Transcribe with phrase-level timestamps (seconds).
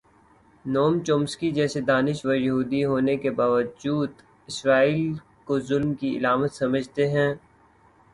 [0.65, 4.09] نوم چومسکی جیسے دانش وریہودی ہونے کے باوجود
[4.49, 5.13] اسرائیل
[5.45, 7.31] کو ظلم کی علامت سمجھتے ہیں۔